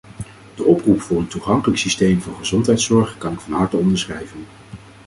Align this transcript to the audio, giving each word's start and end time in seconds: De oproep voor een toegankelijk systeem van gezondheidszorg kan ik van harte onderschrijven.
De 0.55 0.63
oproep 0.63 1.01
voor 1.01 1.19
een 1.19 1.27
toegankelijk 1.27 1.79
systeem 1.79 2.21
van 2.21 2.35
gezondheidszorg 2.35 3.17
kan 3.17 3.33
ik 3.33 3.39
van 3.39 3.53
harte 3.53 3.77
onderschrijven. 3.77 4.45